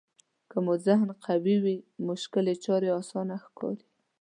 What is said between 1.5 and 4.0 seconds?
وي مشکلې چارې اسانه ښکاري.